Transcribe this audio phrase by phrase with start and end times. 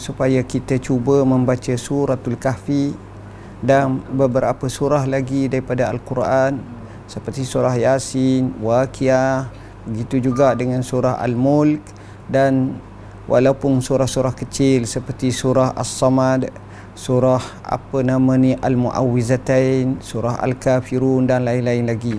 [0.00, 2.96] supaya kita cuba membaca suratul kahfi
[3.60, 6.56] dan beberapa surah lagi daripada Al-Quran
[7.04, 9.52] seperti surah Yasin, Waqiah,
[9.84, 11.84] begitu juga dengan surah Al-Mulk
[12.32, 12.80] dan
[13.28, 16.48] walaupun surah-surah kecil seperti surah As-Samad,
[16.96, 22.16] surah apa nama ni Al-Muawwizatain, surah Al-Kafirun dan lain-lain lagi.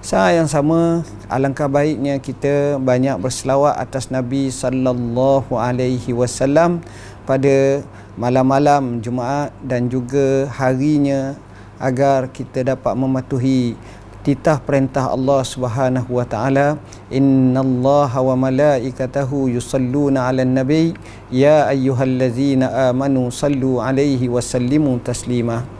[0.00, 6.80] Saat yang sama, alangkah baiknya kita banyak berselawat atas Nabi sallallahu alaihi wasallam
[7.28, 7.84] pada
[8.16, 11.36] malam-malam Jumaat dan juga harinya
[11.76, 13.76] agar kita dapat mematuhi
[14.24, 16.80] titah perintah Allah Subhanahu wa taala.
[17.12, 20.96] Innallaha wa malaikatahu yusalluna 'alan nabi.
[21.28, 25.79] Ya ayyuhallazina amanu sallu 'alaihi wa sallimu taslima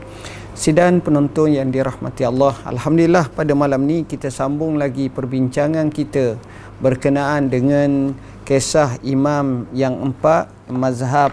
[0.50, 2.58] Sidang penonton yang dirahmati Allah.
[2.66, 6.34] Alhamdulillah pada malam ni kita sambung lagi perbincangan kita
[6.82, 11.30] Berkenaan dengan kisah imam yang empat Mazhab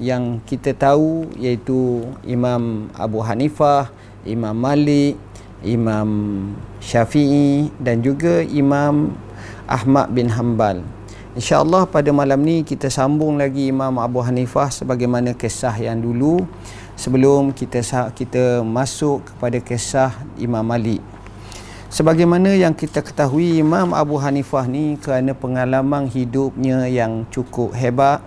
[0.00, 3.92] yang kita tahu iaitu Imam Abu Hanifah
[4.24, 5.20] Imam Malik
[5.60, 6.08] Imam
[6.80, 9.16] Syafi'i dan juga Imam
[9.68, 10.80] Ahmad bin Hanbal.
[11.36, 16.48] InsyaAllah pada malam ni kita sambung lagi Imam Abu Hanifah sebagaimana kisah yang dulu
[16.96, 17.84] sebelum kita
[18.16, 21.04] kita masuk kepada kisah Imam Malik.
[21.92, 28.20] Sebagaimana yang kita ketahui Imam Abu Hanifah ni kerana pengalaman hidupnya yang cukup hebat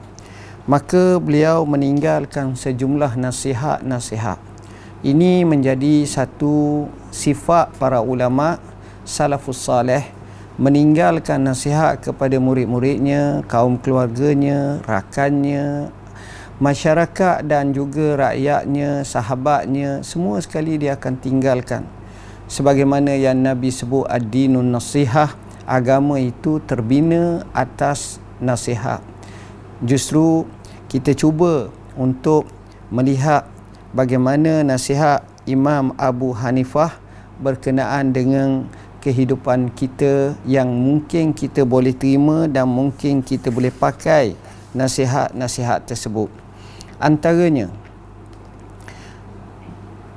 [0.69, 4.37] maka beliau meninggalkan sejumlah nasihat-nasihat.
[5.01, 8.61] Ini menjadi satu sifat para ulama
[9.01, 10.05] salafus salih
[10.59, 15.89] meninggalkan nasihat kepada murid-muridnya, kaum keluarganya, rakannya,
[16.59, 21.87] masyarakat dan juga rakyatnya, sahabatnya, semua sekali dia akan tinggalkan.
[22.51, 25.31] Sebagaimana yang Nabi sebut ad-dinun nasihah,
[25.63, 28.99] agama itu terbina atas nasihat.
[29.79, 30.43] Justru
[30.91, 32.43] kita cuba untuk
[32.91, 33.47] melihat
[33.95, 36.99] bagaimana nasihat Imam Abu Hanifah
[37.39, 38.67] berkenaan dengan
[38.99, 44.35] kehidupan kita yang mungkin kita boleh terima dan mungkin kita boleh pakai
[44.75, 46.48] nasihat-nasihat tersebut
[46.99, 47.71] antaranya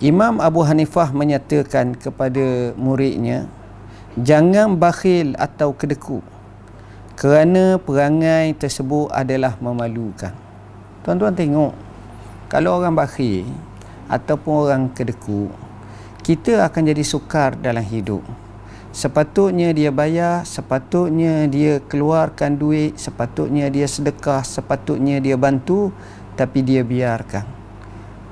[0.03, 3.47] Imam Abu Hanifah menyatakan kepada muridnya
[4.19, 6.19] jangan bakhil atau kedeku
[7.15, 10.35] kerana perangai tersebut adalah memalukan.
[11.07, 11.73] Tuan-tuan tengok
[12.51, 13.47] kalau orang bakhil
[14.11, 15.55] ataupun orang kedeku
[16.27, 18.27] kita akan jadi sukar dalam hidup.
[18.91, 25.95] Sepatutnya dia bayar sepatutnya dia keluarkan duit sepatutnya dia sedekah sepatutnya dia bantu
[26.39, 27.45] tapi dia biarkan.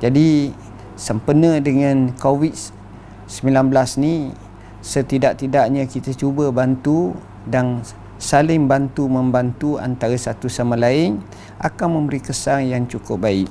[0.00, 0.54] Jadi
[0.96, 4.32] sempena dengan COVID-19 ni
[4.80, 7.12] setidak-tidaknya kita cuba bantu
[7.44, 7.84] dan
[8.16, 11.20] saling bantu membantu antara satu sama lain
[11.60, 13.48] akan memberi kesan yang cukup baik.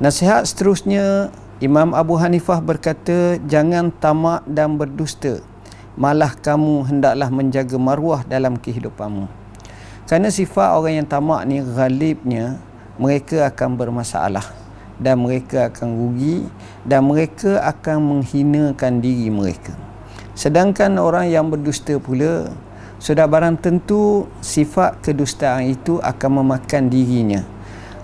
[0.00, 1.32] Nasihat seterusnya
[1.62, 5.40] Imam Abu Hanifah berkata jangan tamak dan berdusta
[5.94, 9.30] malah kamu hendaklah menjaga maruah dalam kehidupanmu.
[10.04, 12.60] Kerana sifat orang yang tamak ni galibnya
[13.00, 14.46] mereka akan bermasalah
[14.98, 16.46] dan mereka akan rugi
[16.86, 19.74] dan mereka akan menghinakan diri mereka.
[20.34, 22.50] Sedangkan orang yang berdusta pula
[22.98, 27.42] sudah barang tentu sifat kedustaan itu akan memakan dirinya.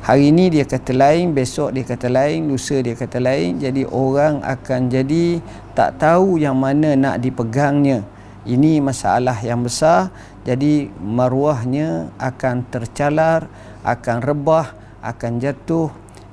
[0.01, 3.61] Hari ini dia kata lain, besok dia kata lain, lusa dia kata lain.
[3.61, 5.45] Jadi orang akan jadi
[5.77, 8.01] tak tahu yang mana nak dipegangnya.
[8.49, 10.09] Ini masalah yang besar.
[10.41, 13.45] Jadi maruahnya akan tercalar,
[13.85, 15.89] akan rebah akan jatuh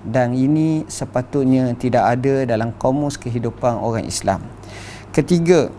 [0.08, 4.46] dan ini sepatutnya tidak ada dalam komus kehidupan orang Islam.
[5.12, 5.74] Ketiga,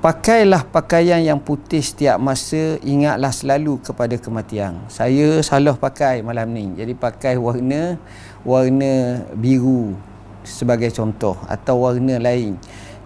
[0.00, 4.80] pakailah pakaian yang putih setiap masa, ingatlah selalu kepada kematian.
[4.88, 6.72] Saya salah pakai malam ni.
[6.78, 8.00] Jadi pakai warna
[8.46, 9.92] warna biru
[10.40, 12.56] sebagai contoh atau warna lain.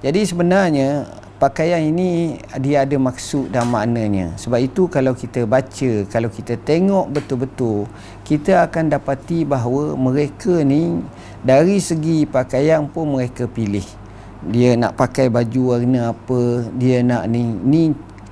[0.05, 1.09] Jadi sebenarnya
[1.39, 4.35] pakaian ini dia ada maksud dan maknanya.
[4.39, 7.91] Sebab itu kalau kita baca kalau kita tengok betul-betul
[8.23, 11.03] kita akan dapati bahawa mereka ni
[11.43, 13.85] dari segi pakaian pun mereka pilih.
[14.45, 17.83] Dia nak pakai baju warna apa dia nak ni ni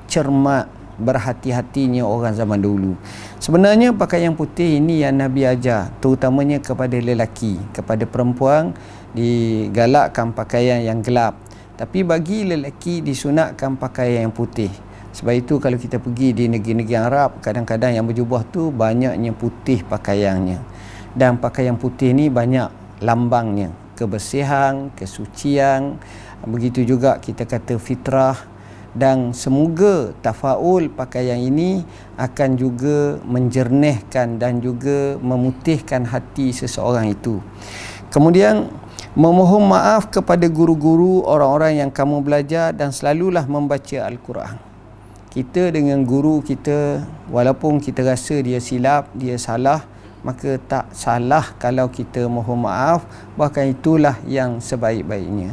[0.06, 0.69] cermat
[1.00, 2.94] berhati-hatinya orang zaman dulu.
[3.43, 8.76] Sebenarnya pakaian putih ini yang Nabi ajar terutamanya kepada lelaki kepada perempuan
[9.12, 11.37] digalakkan pakaian yang gelap
[11.76, 14.70] tapi bagi lelaki disunatkan pakaian yang putih.
[15.12, 20.60] Sebab itu kalau kita pergi di negeri-negeri Arab, kadang-kadang yang berjubah tu banyaknya putih pakaiannya.
[21.12, 22.72] Dan pakaian putih ni banyak
[23.04, 23.72] lambangnya.
[23.92, 26.00] Kebersihan, kesucian,
[26.48, 28.52] begitu juga kita kata fitrah
[28.92, 31.80] dan semoga tafaul pakaian ini
[32.20, 37.40] akan juga menjernihkan dan juga memutihkan hati seseorang itu.
[38.12, 38.68] Kemudian
[39.12, 44.56] memohon maaf kepada guru-guru orang-orang yang kamu belajar dan selalulah membaca al-Quran.
[45.29, 49.85] Kita dengan guru kita walaupun kita rasa dia silap, dia salah,
[50.25, 53.05] maka tak salah kalau kita mohon maaf,
[53.37, 55.53] bahkan itulah yang sebaik-baiknya.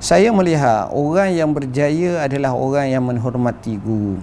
[0.00, 4.20] Saya melihat orang yang berjaya adalah orang yang menghormati guru.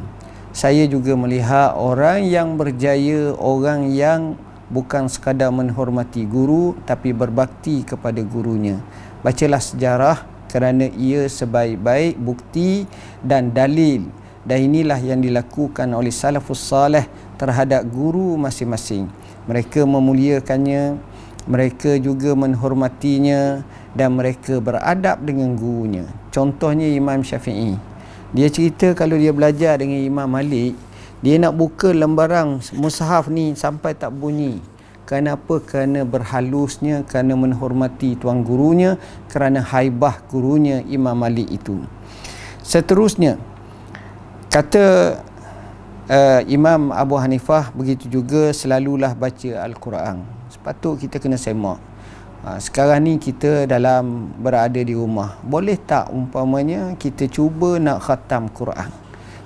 [0.53, 4.37] Saya juga melihat orang yang berjaya orang yang
[4.71, 8.79] bukan sekadar menghormati guru tapi berbakti kepada gurunya.
[9.21, 12.87] Bacalah sejarah kerana ia sebaik-baik bukti
[13.21, 14.07] dan dalil
[14.47, 17.05] dan inilah yang dilakukan oleh salafus salih
[17.37, 19.05] terhadap guru masing-masing.
[19.45, 20.97] Mereka memuliakannya,
[21.45, 23.61] mereka juga menghormatinya
[23.93, 26.07] dan mereka beradab dengan gurunya.
[26.31, 27.75] Contohnya Imam Syafi'i.
[28.31, 30.79] Dia cerita kalau dia belajar dengan Imam Malik,
[31.21, 34.57] dia nak buka lembaran mushaf ni sampai tak bunyi.
[35.05, 35.61] Kenapa?
[35.61, 38.95] Kerana berhalusnya, kerana menghormati tuan gurunya,
[39.29, 41.83] kerana haibah gurunya Imam Malik itu.
[42.63, 43.35] Seterusnya,
[44.49, 45.19] kata
[46.07, 50.23] uh, Imam Abu Hanifah begitu juga selalulah baca Al-Quran.
[50.47, 51.77] Sepatut kita kena semak.
[52.41, 55.37] Ha, sekarang ni kita dalam berada di rumah.
[55.45, 58.89] Boleh tak umpamanya kita cuba nak khatam Quran.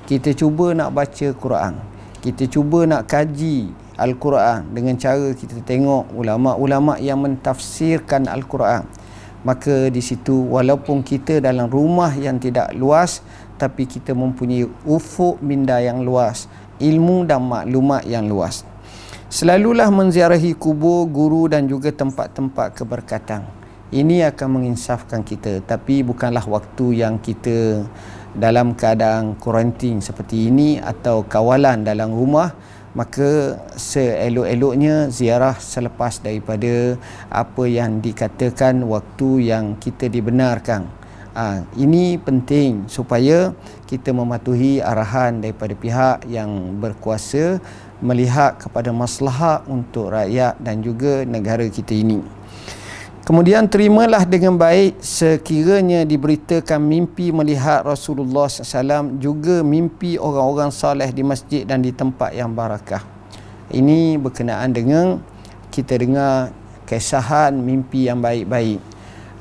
[0.06, 1.81] Kita cuba nak baca Quran.
[2.22, 8.86] Kita cuba nak kaji Al-Quran dengan cara kita tengok ulama-ulama yang mentafsirkan Al-Quran.
[9.42, 13.25] Maka di situ walaupun kita dalam rumah yang tidak luas
[13.57, 16.46] tapi kita mempunyai ufuk minda yang luas,
[16.78, 18.62] ilmu dan maklumat yang luas.
[19.25, 23.42] Selalulah menziarahi kubur, guru dan juga tempat-tempat keberkatan.
[23.90, 27.81] Ini akan menginsafkan kita tapi bukanlah waktu yang kita
[28.36, 32.52] dalam keadaan kuarantin seperti ini atau kawalan dalam rumah
[32.96, 36.96] maka seelok-eloknya ziarah selepas daripada
[37.28, 40.88] apa yang dikatakan waktu yang kita dibenarkan.
[41.36, 43.52] Ha, ini penting supaya
[43.84, 47.60] kita mematuhi arahan daripada pihak yang berkuasa
[48.00, 52.24] melihat kepada maslahat untuk rakyat dan juga negara kita ini.
[53.25, 61.25] Kemudian terimalah dengan baik sekiranya diberitakan mimpi melihat Rasulullah SAW juga mimpi orang-orang saleh di
[61.25, 63.01] masjid dan di tempat yang barakah.
[63.74, 65.25] Ini berkenaan dengan
[65.74, 66.54] kita dengar
[66.86, 68.77] kesahan mimpi yang baik-baik.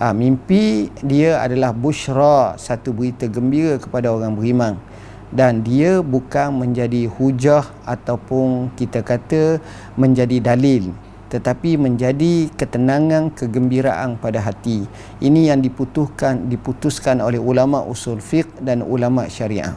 [0.00, 4.80] Ha, mimpi dia adalah bushra, satu berita gembira kepada orang beriman
[5.28, 9.60] dan dia bukan menjadi hujah ataupun kita kata
[9.92, 10.96] menjadi dalil
[11.32, 14.84] tetapi menjadi ketenangan kegembiraan pada hati.
[15.18, 19.74] Ini yang diputuskan diputuskan oleh ulama usul fiqh dan ulama syariah.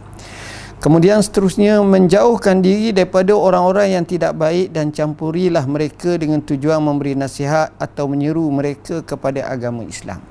[0.77, 7.17] Kemudian seterusnya menjauhkan diri daripada orang-orang yang tidak baik dan campurilah mereka dengan tujuan memberi
[7.17, 10.21] nasihat atau menyeru mereka kepada agama Islam.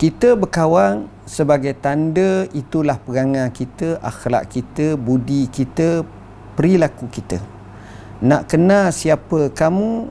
[0.00, 6.00] Kita berkawan sebagai tanda itulah perangai kita, akhlak kita, budi kita,
[6.56, 7.55] perilaku kita.
[8.24, 10.08] Nak kenal siapa kamu,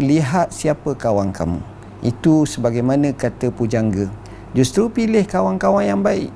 [0.00, 1.60] lihat siapa kawan kamu.
[2.00, 4.08] Itu sebagaimana kata pujangga.
[4.56, 6.32] Justru pilih kawan-kawan yang baik.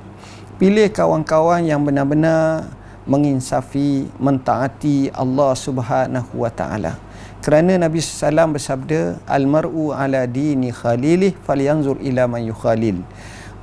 [0.61, 2.69] Pilih kawan-kawan yang benar-benar
[3.09, 7.09] menginsafi, mentaati Allah Subhanahu wa taala
[7.39, 13.01] kerana Nabi SAW bersabda al-mar'u ala dini khalilih falyanzur ila man yukhalil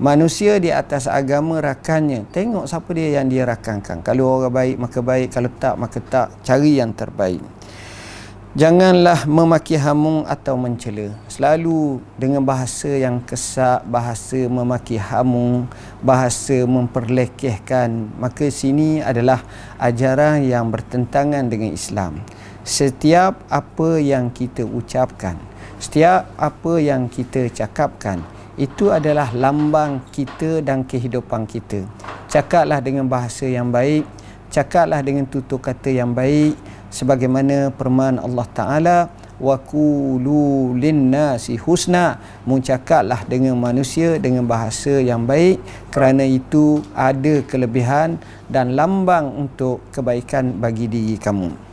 [0.01, 2.27] manusia di atas agama rakannya.
[2.29, 4.03] Tengok siapa dia yang dia rakankan.
[4.03, 5.27] Kalau orang baik maka baik.
[5.31, 6.27] Kalau tak maka tak.
[6.43, 7.39] Cari yang terbaik.
[8.55, 11.11] Janganlah memaki hamung atau mencela.
[11.27, 15.67] Selalu dengan bahasa yang kesak bahasa memaki hamung
[15.99, 18.15] bahasa memperlekehkan.
[18.15, 19.43] Maka sini adalah
[19.75, 22.23] ajaran yang bertentangan dengan Islam.
[22.63, 25.35] Setiap apa yang kita ucapkan
[25.75, 28.23] setiap apa yang kita cakapkan
[28.55, 31.83] itu adalah lambang kita dan kehidupan kita.
[32.31, 34.07] Cakaplah dengan bahasa yang baik
[34.55, 36.55] cakaplah dengan tutur kata yang baik
[36.87, 38.97] sebagaimana perman Allah Taala
[39.35, 42.23] wa qulu linnasi husna.
[42.47, 45.59] Mencakaplah dengan manusia dengan bahasa yang baik
[45.91, 48.15] kerana itu ada kelebihan
[48.47, 51.64] dan lambang untuk kebaikan bagi diri kamu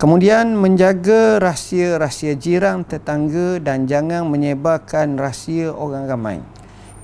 [0.00, 6.40] Kemudian menjaga rahsia-rahsia jiran tetangga dan jangan menyebarkan rahsia orang ramai.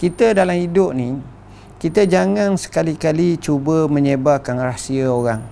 [0.01, 1.21] Kita dalam hidup ni,
[1.77, 5.45] kita jangan sekali-kali cuba menyebarkan rahsia orang.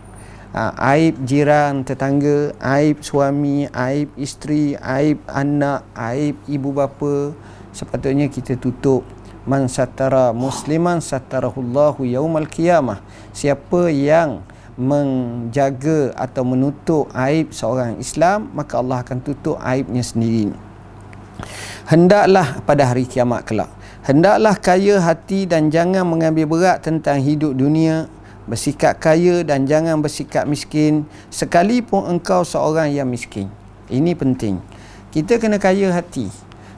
[0.57, 7.37] Ha, aib jiran tetangga, aib suami, aib isteri, aib anak, aib ibu bapa,
[7.77, 9.05] sepatutnya kita tutup.
[9.45, 13.05] man satara musliman satarahullahu yaumal qiyamah
[13.37, 14.41] siapa yang
[14.75, 20.51] menjaga atau menutup aib seorang Islam maka Allah akan tutup aibnya sendiri.
[21.87, 23.71] Hendaklah pada hari kiamat kelak
[24.05, 28.11] hendaklah kaya hati dan jangan mengambil berat tentang hidup dunia
[28.45, 33.49] bersikap kaya dan jangan bersikap miskin sekalipun engkau seorang yang miskin.
[33.89, 34.61] Ini penting.
[35.09, 36.29] Kita kena kaya hati.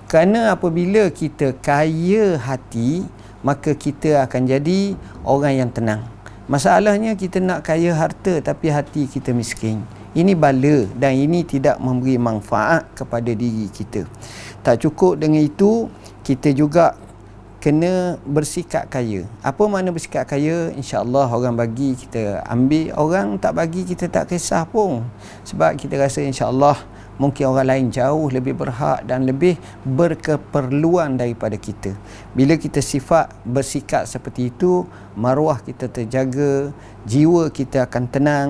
[0.06, 3.02] Kerana apabila kita kaya hati
[3.42, 4.94] maka kita akan jadi
[5.26, 6.15] orang yang tenang
[6.46, 9.82] Masalahnya kita nak kaya harta tapi hati kita miskin.
[10.14, 14.06] Ini bala dan ini tidak memberi manfaat kepada diri kita.
[14.62, 15.90] Tak cukup dengan itu,
[16.22, 16.94] kita juga
[17.58, 19.26] kena bersikap kaya.
[19.42, 20.70] Apa makna bersikap kaya?
[20.78, 25.02] InsyaAllah orang bagi kita ambil, orang tak bagi kita tak kisah pun.
[25.42, 26.78] Sebab kita rasa insyaAllah
[27.16, 31.96] mungkin orang lain jauh lebih berhak dan lebih berkeperluan daripada kita.
[32.36, 34.84] Bila kita sifat bersikap seperti itu,
[35.16, 36.70] maruah kita terjaga,
[37.08, 38.48] jiwa kita akan tenang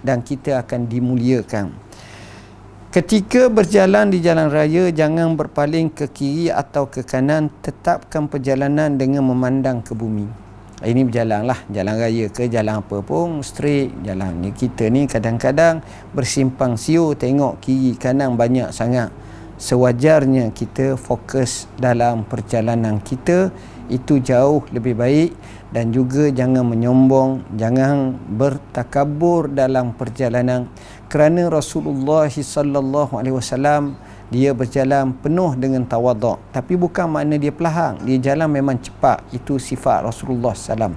[0.00, 1.72] dan kita akan dimuliakan.
[2.94, 9.20] Ketika berjalan di jalan raya, jangan berpaling ke kiri atau ke kanan, tetapkan perjalanan dengan
[9.20, 10.45] memandang ke bumi
[10.84, 11.56] ini berjalan lah.
[11.72, 14.44] Jalan raya ke jalan apa pun straight jalan.
[14.44, 15.80] Ni kita ni kadang-kadang
[16.12, 19.08] bersimpang siu tengok kiri kanan banyak sangat.
[19.56, 23.48] Sewajarnya kita fokus dalam perjalanan kita.
[23.88, 25.30] Itu jauh lebih baik.
[25.72, 30.68] Dan juga jangan menyombong jangan bertakabur dalam perjalanan.
[31.08, 38.02] Kerana Rasulullah sallallahu alaihi wasallam dia berjalan penuh dengan tawaduk tapi bukan makna dia pelahang
[38.02, 39.22] dia jalan memang cepat.
[39.30, 40.94] Itu sifat Rasulullah SAW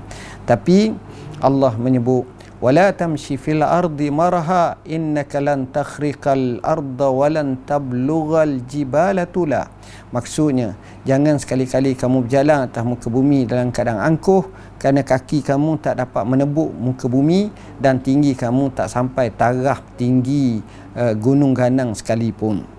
[0.49, 0.93] tapi
[1.39, 2.27] Allah menyebut
[2.59, 9.71] wala tamshi fil ardi marha innaka lan takhriqal arda walan tablughal jibala tula.
[10.11, 10.75] Maksudnya
[11.07, 14.43] jangan sekali-kali kamu berjalan atas muka bumi dalam keadaan angkuh
[14.75, 17.47] kerana kaki kamu tak dapat menebuk muka bumi
[17.79, 20.59] dan tinggi kamu tak sampai taraf tinggi
[20.99, 22.78] uh, gunung ganang sekalipun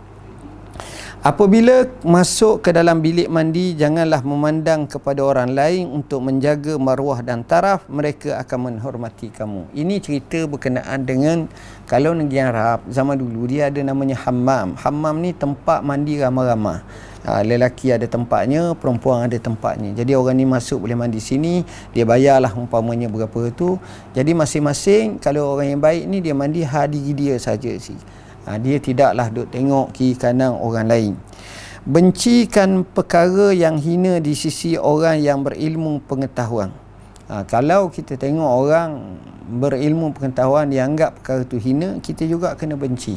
[1.21, 7.45] Apabila masuk ke dalam bilik mandi, janganlah memandang kepada orang lain untuk menjaga maruah dan
[7.45, 9.69] taraf, mereka akan menghormati kamu.
[9.77, 11.45] Ini cerita berkenaan dengan
[11.85, 14.73] kalau negeri Arab, zaman dulu dia ada namanya hammam.
[14.81, 16.81] Hammam ni tempat mandi ramai-ramai.
[17.29, 19.93] Ha, lelaki ada tempatnya, perempuan ada tempatnya.
[19.93, 23.77] Jadi orang ni masuk boleh mandi sini, dia bayarlah umpamanya berapa tu.
[24.17, 28.20] Jadi masing-masing kalau orang yang baik ni dia mandi hadiri dia saja sih
[28.51, 31.13] ha, dia tidaklah duk tengok kiri kanan orang lain.
[31.87, 36.75] Bencikan perkara yang hina di sisi orang yang berilmu pengetahuan.
[37.31, 39.17] Ha, kalau kita tengok orang
[39.47, 43.15] berilmu pengetahuan dianggap perkara itu hina kita juga kena benci.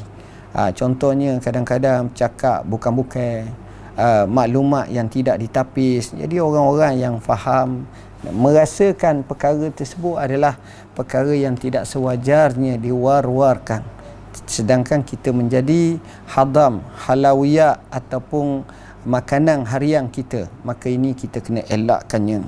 [0.54, 3.50] Ha, contohnya kadang-kadang cakap bukan-bukan
[3.98, 6.14] uh, maklumat yang tidak ditapis.
[6.14, 7.90] Jadi orang-orang yang faham
[8.22, 10.56] merasakan perkara tersebut adalah
[10.94, 14.03] perkara yang tidak sewajarnya diwar-warkan
[14.50, 18.66] sedangkan kita menjadi hadam halawiyah ataupun
[19.04, 22.46] makanan harian kita maka ini kita kena elakkannya.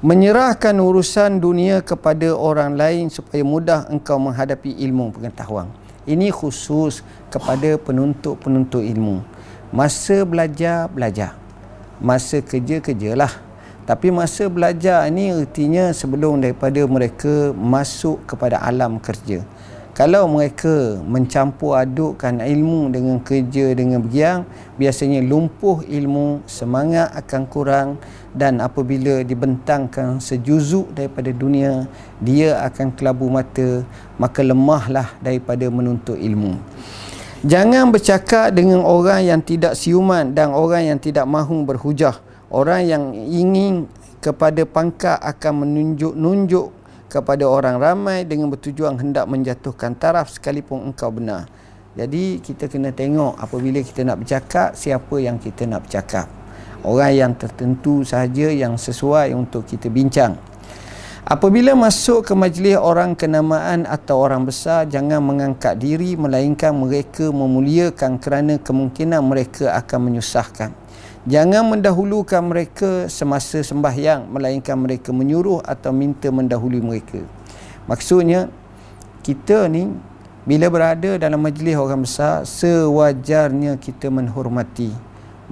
[0.00, 5.68] Menyerahkan urusan dunia kepada orang lain supaya mudah engkau menghadapi ilmu pengetahuan.
[6.08, 9.20] Ini khusus kepada penuntut-penuntut ilmu.
[9.68, 11.36] Masa belajar belajar.
[12.00, 13.28] Masa kerja kerjalah.
[13.84, 19.44] Tapi masa belajar ini artinya sebelum daripada mereka masuk kepada alam kerja
[19.90, 24.46] kalau mereka mencampur adukkan ilmu dengan kerja dengan bergiang
[24.78, 27.88] biasanya lumpuh ilmu semangat akan kurang
[28.30, 31.90] dan apabila dibentangkan sejuzuk daripada dunia
[32.22, 33.82] dia akan kelabu mata
[34.14, 36.54] maka lemahlah daripada menuntut ilmu.
[37.40, 42.20] Jangan bercakap dengan orang yang tidak siuman dan orang yang tidak mahu berhujah.
[42.52, 43.88] Orang yang ingin
[44.20, 46.68] kepada pangkat akan menunjuk-nunjuk
[47.10, 51.50] kepada orang ramai dengan bertujuan hendak menjatuhkan taraf sekalipun engkau benar.
[51.98, 56.30] Jadi kita kena tengok apabila kita nak bercakap siapa yang kita nak bercakap.
[56.86, 60.38] Orang yang tertentu sahaja yang sesuai untuk kita bincang.
[61.26, 68.16] Apabila masuk ke majlis orang kenamaan atau orang besar jangan mengangkat diri melainkan mereka memuliakan
[68.16, 70.70] kerana kemungkinan mereka akan menyusahkan.
[71.28, 77.20] Jangan mendahulukan mereka semasa sembahyang melainkan mereka menyuruh atau minta mendahului mereka.
[77.84, 78.48] Maksudnya
[79.20, 79.92] kita ni
[80.48, 84.88] bila berada dalam majlis orang besar sewajarnya kita menghormati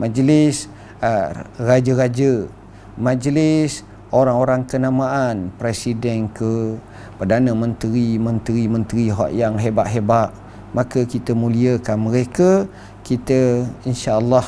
[0.01, 0.73] majlis
[1.05, 2.49] uh, raja-raja,
[2.97, 6.81] majlis orang-orang kenamaan, presiden ke,
[7.21, 10.33] perdana menteri, menteri-menteri yang hebat-hebat,
[10.73, 12.65] maka kita muliakan mereka,
[13.05, 14.47] kita insya-Allah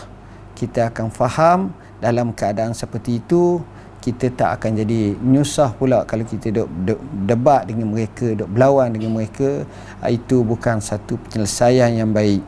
[0.61, 1.73] kita akan faham
[2.05, 3.65] dalam keadaan seperti itu
[4.01, 8.89] kita tak akan jadi nyusah pula kalau kita duk, duk debat dengan mereka duk berlawan
[8.93, 9.69] dengan mereka.
[10.01, 12.41] Ah, itu bukan satu penyelesaian yang baik.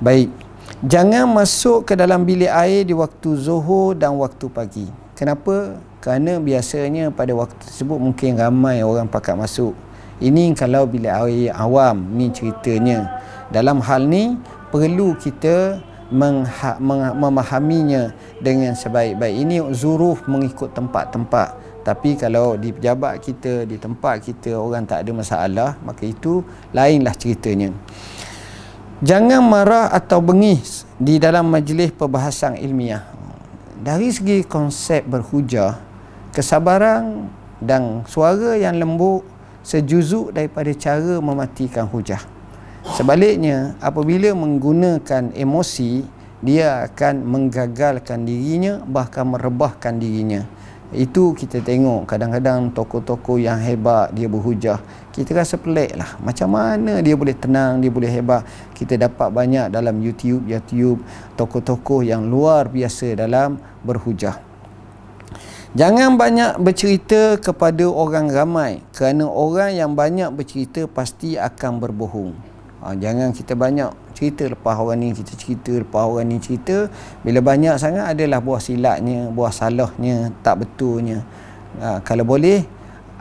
[0.00, 0.32] Baik
[0.80, 4.88] jangan masuk ke dalam bilik air di waktu zuhur dan waktu pagi.
[5.12, 5.76] Kenapa?
[6.00, 9.76] Kerana biasanya pada waktu tersebut mungkin ramai orang pakat masuk.
[10.20, 13.20] Ini kalau bilik air awam ni ceritanya.
[13.52, 14.40] Dalam hal ni
[14.72, 18.10] perlu kita memahaminya
[18.42, 19.34] dengan sebaik-baik.
[19.46, 21.70] Ini zuruh mengikut tempat-tempat.
[21.80, 26.44] Tapi kalau di pejabat kita di tempat kita orang tak ada masalah maka itu
[26.76, 27.72] lainlah ceritanya.
[29.00, 33.00] Jangan marah atau bengis di dalam majlis perbahasan ilmiah.
[33.80, 35.80] Dari segi konsep berhujah
[36.36, 37.32] kesabaran
[37.64, 39.24] dan suara yang lembut
[39.64, 42.20] sejuzuk daripada cara mematikan hujah
[42.80, 46.00] Sebaliknya, apabila menggunakan emosi,
[46.40, 50.48] dia akan menggagalkan dirinya bahkan merebahkan dirinya.
[50.90, 54.80] Itu kita tengok kadang-kadang tokoh-tokoh yang hebat dia berhujah.
[55.12, 56.18] Kita rasa pelik lah.
[56.24, 58.42] Macam mana dia boleh tenang, dia boleh hebat.
[58.74, 61.04] Kita dapat banyak dalam YouTube, YouTube
[61.36, 64.40] tokoh-tokoh yang luar biasa dalam berhujah.
[65.76, 72.49] Jangan banyak bercerita kepada orang ramai kerana orang yang banyak bercerita pasti akan berbohong
[72.80, 76.88] ha, jangan kita banyak cerita lepas orang ni kita cerita lepas orang ni cerita.
[77.24, 81.24] Bila banyak sangat adalah buah silatnya buah salahnya tak betulnya.
[81.78, 82.64] Ha, kalau boleh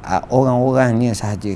[0.04, 1.56] ha, orang-orangnya sahaja.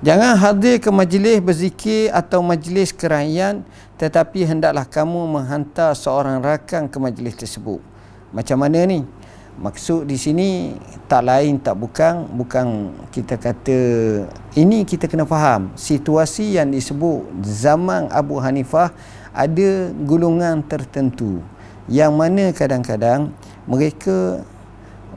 [0.00, 3.68] Jangan hadir ke majlis berzikir atau majlis kerajaan
[4.00, 7.84] tetapi hendaklah kamu menghantar seorang rakan ke majlis tersebut.
[8.32, 9.04] Macam mana ni
[9.58, 10.78] maksud di sini
[11.10, 13.78] tak lain tak bukan bukan kita kata
[14.54, 15.74] ini kita kena faham.
[15.74, 18.94] Situasi yang disebut zaman Abu Hanifah
[19.34, 21.42] ada golongan tertentu.
[21.90, 23.34] Yang mana kadang-kadang
[23.66, 24.46] mereka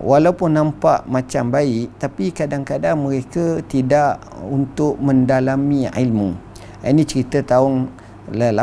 [0.01, 6.33] walaupun nampak macam baik tapi kadang-kadang mereka tidak untuk mendalami ilmu.
[6.81, 7.87] Ini cerita tahun
[8.31, 8.55] 80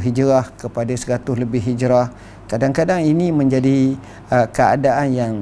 [0.00, 2.12] hijrah kepada 100 lebih hijrah
[2.46, 3.94] kadang-kadang ini menjadi
[4.30, 5.34] uh, keadaan yang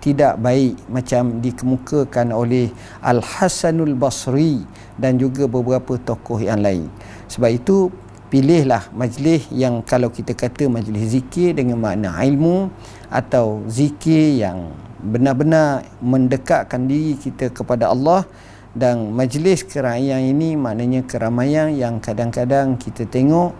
[0.00, 2.72] tidak baik macam dikemukakan oleh
[3.04, 4.64] Al-Hasanul Basri
[4.96, 6.88] dan juga beberapa tokoh yang lain.
[7.28, 7.92] Sebab itu
[8.30, 12.70] pilihlah majlis yang kalau kita kata majlis zikir dengan makna ilmu
[13.10, 14.70] atau zikir yang
[15.02, 18.22] benar-benar mendekatkan diri kita kepada Allah
[18.70, 23.50] dan majlis keramaian ini maknanya keramaian yang kadang-kadang kita tengok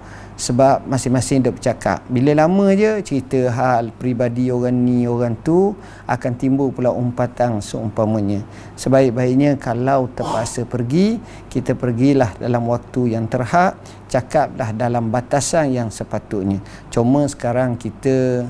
[0.41, 2.01] sebab masing-masing duk bercakap.
[2.09, 5.77] Bila lama je cerita hal peribadi orang ni orang tu
[6.09, 8.41] akan timbul pula umpatan seumpamanya.
[8.73, 11.21] Sebaik-baiknya kalau terpaksa pergi
[11.53, 13.77] kita pergilah dalam waktu yang terhad
[14.09, 16.65] cakaplah dalam batasan yang sepatutnya.
[16.89, 18.49] Cuma sekarang kita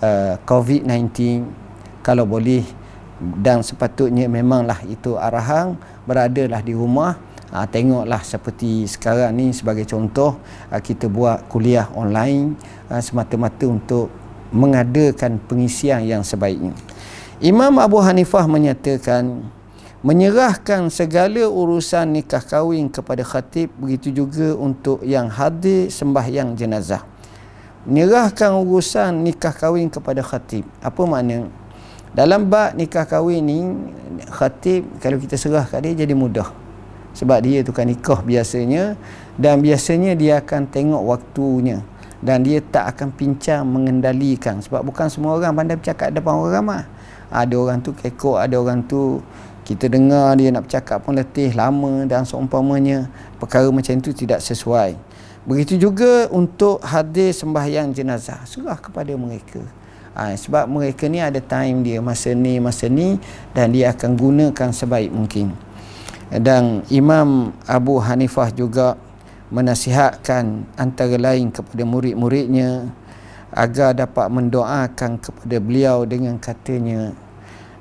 [0.00, 1.44] uh, COVID-19
[2.00, 2.64] kalau boleh
[3.20, 5.76] dan sepatutnya memanglah itu arahan
[6.08, 7.16] beradalah di rumah
[7.46, 12.58] Ha, tengoklah seperti sekarang ni sebagai contoh ha, kita buat kuliah online
[12.90, 14.10] ha, semata-mata untuk
[14.50, 16.74] mengadakan pengisian yang sebaiknya.
[17.38, 19.46] Imam Abu Hanifah menyatakan
[20.02, 27.06] menyerahkan segala urusan nikah kahwin kepada khatib begitu juga untuk yang hadir sembahyang jenazah.
[27.86, 30.66] Menyerahkan urusan nikah kahwin kepada khatib.
[30.82, 31.46] Apa makna?
[32.10, 33.58] Dalam bab nikah kahwin ni
[34.34, 36.65] khatib kalau kita serah kat dia jadi mudah
[37.16, 38.92] sebab dia tukar nikah biasanya
[39.40, 41.80] dan biasanya dia akan tengok waktunya
[42.20, 44.60] dan dia tak akan pincang mengendalikan.
[44.60, 46.82] Sebab bukan semua orang pandai bercakap depan orang ramai
[47.32, 49.18] ada orang tu kekok ada orang tu
[49.66, 53.10] kita dengar dia nak bercakap pun letih lama dan seumpamanya
[53.42, 54.94] perkara macam itu tidak sesuai.
[55.42, 58.46] Begitu juga untuk hadir sembahyang jenazah.
[58.46, 59.62] Surah kepada mereka.
[60.16, 63.20] Ha, sebab mereka ni ada time dia masa ni masa ni
[63.52, 65.65] dan dia akan gunakan sebaik mungkin
[66.30, 68.98] dan Imam Abu Hanifah juga
[69.54, 72.90] menasihatkan antara lain kepada murid-muridnya
[73.54, 77.14] agar dapat mendoakan kepada beliau dengan katanya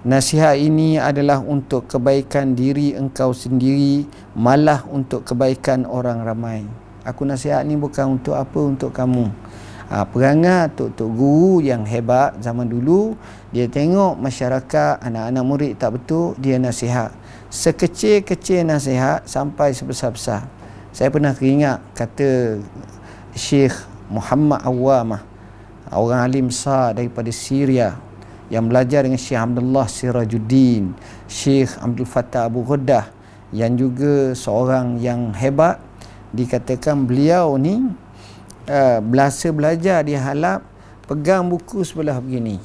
[0.05, 4.05] nasihat ini adalah untuk kebaikan diri engkau sendiri
[4.37, 6.61] malah untuk kebaikan orang ramai.
[7.01, 9.33] Aku nasihat ni bukan untuk apa untuk kamu.
[9.89, 13.13] Ha, perangai tok-tok guru yang hebat zaman dulu
[13.53, 17.13] dia tengok masyarakat anak-anak murid tak betul dia nasihat
[17.55, 20.43] sekecil-kecil nasihat sampai sebesar-besar.
[20.91, 22.59] Saya pernah teringat kata
[23.31, 23.71] Syekh
[24.11, 25.23] Muhammad Awamah,
[25.95, 27.95] orang alim besar daripada Syria
[28.51, 30.91] yang belajar dengan Syekh Abdullah Sirajuddin,
[31.31, 33.07] Syekh Abdul Fattah Abu Ghudah
[33.55, 35.79] yang juga seorang yang hebat
[36.35, 37.87] dikatakan beliau ni
[38.67, 40.59] uh, belasa belajar di halap
[41.07, 42.59] pegang buku sebelah begini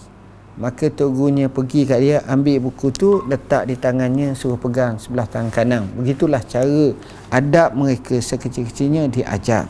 [0.61, 5.25] maka tok gurunya pergi kat dia ambil buku tu letak di tangannya suruh pegang sebelah
[5.25, 5.89] tangan kanan.
[5.97, 6.93] Begitulah cara
[7.33, 9.65] adab mereka sekecil-kecilnya diajar.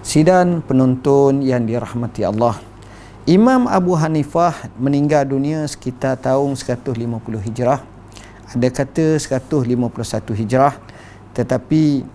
[0.00, 2.56] Sidan penonton yang dirahmati Allah.
[3.28, 6.96] Imam Abu Hanifah meninggal dunia sekitar tahun 150
[7.44, 7.84] Hijrah.
[8.56, 9.68] Ada kata 151
[10.32, 10.80] Hijrah.
[11.36, 12.08] Tetapi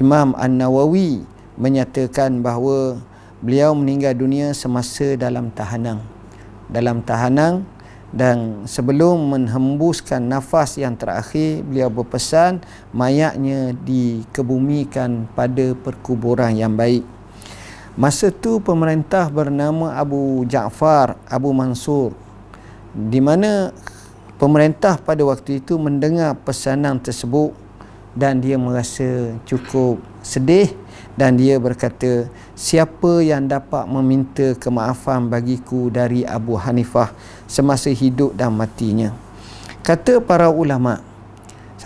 [0.00, 1.28] Imam An-Nawawi
[1.60, 3.04] menyatakan bahawa
[3.44, 6.15] beliau meninggal dunia semasa dalam tahanan
[6.70, 7.66] dalam tahanan
[8.14, 12.62] dan sebelum menghembuskan nafas yang terakhir beliau berpesan
[12.94, 17.02] mayatnya dikebumikan pada perkuburan yang baik.
[17.96, 22.12] Masa tu pemerintah bernama Abu Ja'far Abu Mansur
[22.92, 23.72] di mana
[24.36, 27.56] pemerintah pada waktu itu mendengar pesanan tersebut
[28.16, 30.72] dan dia merasa cukup sedih
[31.16, 37.10] dan dia berkata siapa yang dapat meminta kemaafan bagiku dari Abu Hanifah
[37.48, 39.16] semasa hidup dan matinya?
[39.80, 41.00] Kata para ulama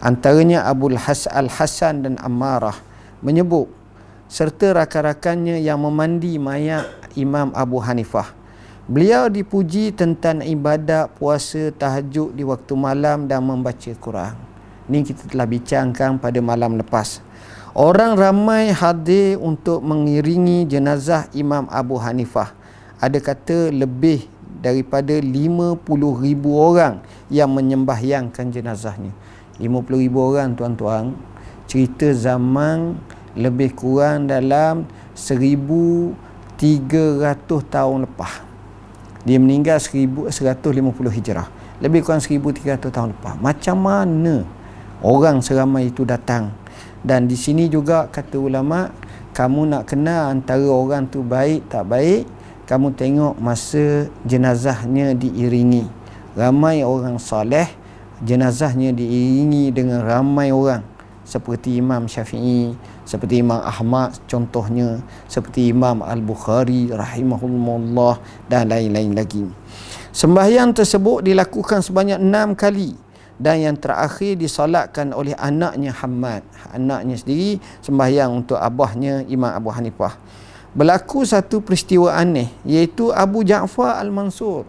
[0.03, 2.75] antaranya Abu Has Al-Hasan dan Ammarah
[3.23, 3.71] menyebut
[4.27, 8.35] serta rakan-rakannya yang memandi mayat Imam Abu Hanifah.
[8.91, 14.35] Beliau dipuji tentang ibadat puasa tahajud di waktu malam dan membaca Quran.
[14.91, 17.23] Ini kita telah bincangkan pada malam lepas
[17.71, 22.51] Orang ramai hadir untuk mengiringi jenazah Imam Abu Hanifah.
[22.99, 24.27] Ada kata lebih
[24.59, 25.79] daripada 50
[26.19, 26.99] ribu orang
[27.31, 29.15] yang menyembahyangkan jenazahnya.
[29.63, 31.15] 50 ribu orang tuan-tuan.
[31.71, 32.99] Cerita zaman
[33.39, 36.11] lebih kurang dalam 1300
[37.71, 38.35] tahun lepas.
[39.23, 40.75] Dia meninggal 1150
[41.07, 41.47] hijrah.
[41.79, 43.39] Lebih kurang 1300 tahun lepas.
[43.39, 44.43] Macam mana
[45.07, 46.51] orang seramai itu datang
[47.01, 48.93] dan di sini juga kata ulama
[49.33, 52.29] kamu nak kenal antara orang tu baik tak baik
[52.71, 55.91] kamu tengok masa jenazahnya diiringi.
[56.39, 57.67] Ramai orang soleh
[58.23, 60.87] jenazahnya diiringi dengan ramai orang.
[61.27, 62.75] Seperti Imam Syafi'i
[63.11, 69.51] seperti Imam Ahmad contohnya seperti Imam Al-Bukhari rahimahullah dan lain-lain lagi.
[70.15, 72.95] Sembahyang tersebut dilakukan sebanyak enam kali
[73.41, 76.45] dan yang terakhir disolatkan oleh anaknya Hamad
[76.77, 80.21] anaknya sendiri sembahyang untuk abahnya Imam Abu Hanifah.
[80.77, 84.69] Berlaku satu peristiwa aneh iaitu Abu Ja'far Al-Mansur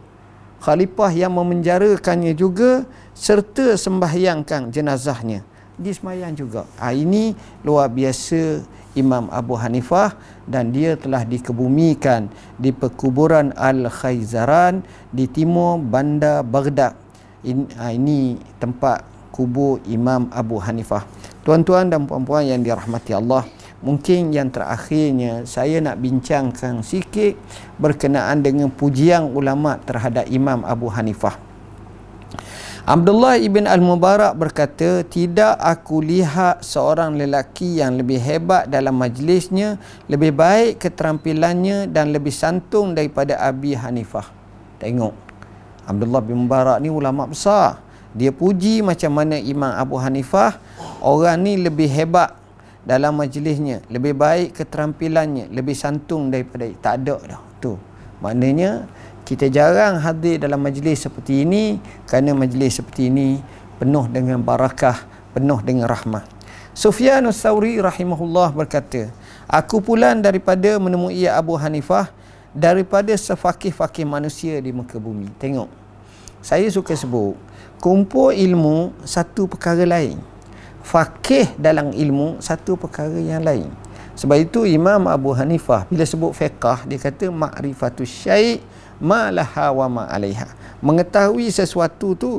[0.62, 2.86] khalifah yang memenjarakannya juga
[3.18, 5.42] serta sembahyangkan jenazahnya.
[5.82, 6.70] Di sembahyang juga.
[6.78, 7.34] Ha, ini
[7.66, 8.62] luar biasa
[8.94, 10.14] Imam Abu Hanifah
[10.46, 12.30] dan dia telah dikebumikan
[12.62, 17.01] di perkuburan Al-Khayzaran di timur bandar Baghdad
[17.42, 21.08] ini, ha, ini tempat kubur Imam Abu Hanifah.
[21.42, 23.48] Tuan-tuan dan puan-puan yang dirahmati Allah,
[23.82, 27.34] mungkin yang terakhirnya saya nak bincangkan sikit
[27.82, 31.34] berkenaan dengan pujian ulama terhadap Imam Abu Hanifah.
[32.82, 39.78] Abdullah ibn Al-Mubarak berkata, tidak aku lihat seorang lelaki yang lebih hebat dalam majlisnya,
[40.10, 44.26] lebih baik keterampilannya dan lebih santun daripada Abi Hanifah.
[44.82, 45.31] Tengok.
[45.86, 47.82] Abdullah bin Mubarak ni ulama besar.
[48.12, 50.60] Dia puji macam mana Imam Abu Hanifah
[51.00, 52.36] orang ni lebih hebat
[52.84, 57.42] dalam majlisnya, lebih baik keterampilannya, lebih santun daripada tak ada dah.
[57.64, 57.74] Tu.
[58.20, 58.90] Maknanya
[59.24, 63.40] kita jarang hadir dalam majlis seperti ini kerana majlis seperti ini
[63.80, 66.26] penuh dengan barakah, penuh dengan rahmah.
[66.72, 69.12] Sufyan Ats-Tsauri rahimahullah berkata,
[69.48, 72.12] aku pulang daripada menemui Abu Hanifah
[72.52, 75.32] daripada sefakih-fakih manusia di muka bumi.
[75.40, 75.72] Tengok.
[76.42, 77.38] Saya suka sebut
[77.82, 80.22] kumpul ilmu satu perkara lain.
[80.82, 83.70] Fakih dalam ilmu satu perkara yang lain.
[84.18, 88.62] Sebab itu Imam Abu Hanifah bila sebut fiqah dia kata ma'rifatus syai'
[89.02, 90.46] ma laha wa ma 'alaiha.
[90.82, 92.32] Mengetahui sesuatu tu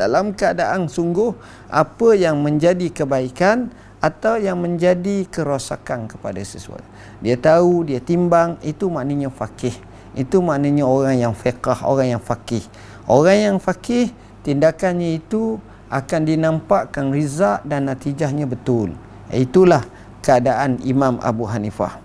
[0.00, 1.36] dalam keadaan sungguh
[1.68, 3.68] apa yang menjadi kebaikan
[4.00, 6.84] atau yang menjadi kerosakan kepada sesuatu.
[7.20, 9.76] Dia tahu, dia timbang, itu maknanya fakih.
[10.16, 12.64] Itu maknanya orang yang fiqah, orang yang fakih.
[13.04, 14.10] Orang yang fakih,
[14.42, 15.60] tindakannya itu
[15.92, 18.96] akan dinampakkan rizak dan natijahnya betul.
[19.28, 19.84] Itulah
[20.24, 22.00] keadaan Imam Abu Hanifah.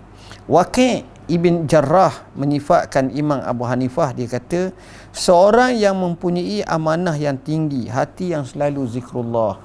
[0.46, 4.70] Waqi' Ibn Jarrah menyifatkan Imam Abu Hanifah dia kata
[5.10, 9.58] seorang yang mempunyai amanah yang tinggi hati yang selalu zikrullah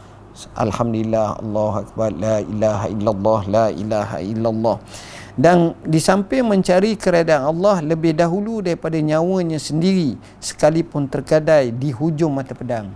[0.56, 4.78] Alhamdulillah Allah Akbar La ilaha illallah La ilaha illallah.
[5.36, 12.36] Dan di samping mencari keredaan Allah lebih dahulu daripada nyawanya sendiri sekalipun terkadai di hujung
[12.36, 12.92] mata pedang.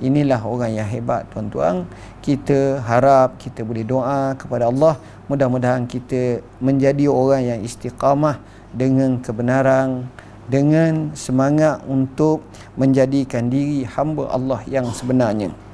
[0.00, 1.88] Inilah orang yang hebat tuan-tuan.
[2.20, 5.00] Kita harap kita boleh doa kepada Allah.
[5.28, 8.40] Mudah-mudahan kita menjadi orang yang istiqamah
[8.76, 10.04] dengan kebenaran
[10.46, 12.46] dengan semangat untuk
[12.78, 15.65] menjadikan diri hamba Allah yang sebenarnya.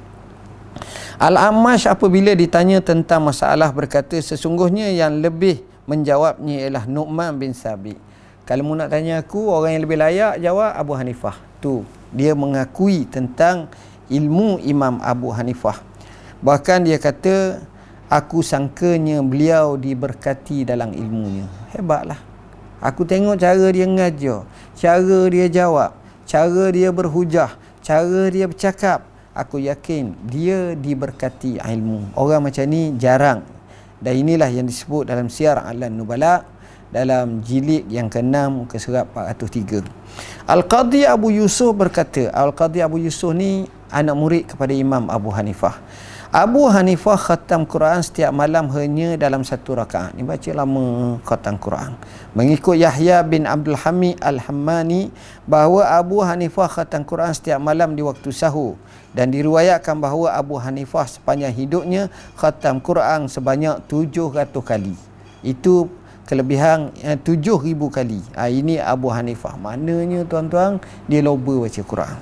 [1.21, 7.99] Al-Amash apabila ditanya tentang masalah berkata sesungguhnya yang lebih menjawabnya ialah Nu'man bin Sabit.
[8.43, 11.37] Kalau mu nak tanya aku orang yang lebih layak jawab Abu Hanifah.
[11.63, 11.79] Tu
[12.11, 13.71] dia mengakui tentang
[14.11, 15.79] ilmu Imam Abu Hanifah.
[16.43, 17.63] Bahkan dia kata
[18.11, 21.47] aku sangkanya beliau diberkati dalam ilmunya.
[21.71, 22.19] Hebatlah.
[22.83, 24.43] Aku tengok cara dia mengajar,
[24.75, 25.95] cara dia jawab,
[26.27, 29.07] cara dia berhujah, cara dia bercakap.
[29.33, 32.13] Aku yakin dia diberkati ilmu.
[32.13, 33.41] Orang macam ni jarang.
[33.97, 36.45] Dan inilah yang disebut dalam Syiar Alan Nubala
[36.93, 40.45] dalam jilid yang ke-6 ke surat 403.
[40.45, 45.81] Al-Qadhi Abu Yusuf berkata, Al-Qadhi Abu Yusuf ni anak murid kepada Imam Abu Hanifah.
[46.33, 50.17] Abu Hanifah khatam Quran setiap malam hanya dalam satu rakaat.
[50.17, 50.85] Ini baca lama
[51.21, 51.93] khatam Quran.
[52.33, 55.13] Mengikut Yahya bin Abdul Hamid Al-Hammani
[55.45, 58.73] bahawa Abu Hanifah khatam Quran setiap malam di waktu sahur
[59.13, 64.97] dan diriwayatkan bahawa Abu Hanifah sepanjang hidupnya khatam Quran sebanyak 700 kali.
[65.45, 65.93] Itu
[66.25, 68.25] kelebihan eh, 7000 kali.
[68.33, 69.53] Ha, ini Abu Hanifah.
[69.53, 72.17] Maknanya tuan-tuan dia loba baca Quran.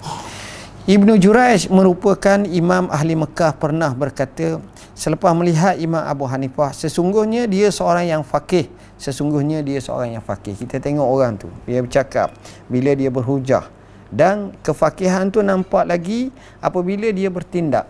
[0.91, 4.59] Ibnu Jurayj merupakan imam ahli Mekah pernah berkata
[4.91, 8.67] selepas melihat Imam Abu Hanifah sesungguhnya dia seorang yang fakih
[8.99, 12.35] sesungguhnya dia seorang yang fakih kita tengok orang tu dia bercakap
[12.67, 13.71] bila dia berhujah.
[14.11, 16.27] Dan kefakihan tu nampak lagi
[16.59, 17.87] apabila dia bertindak.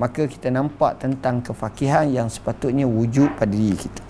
[0.00, 4.00] Maka kita nampak tentang kefakihan yang sepatutnya wujud pada diri kita.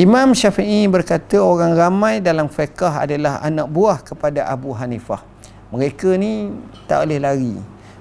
[0.00, 5.35] Imam Syafi'i berkata orang ramai dalam fiqh adalah anak buah kepada Abu Hanifah
[5.76, 6.48] mereka ni
[6.88, 7.56] tak boleh lari.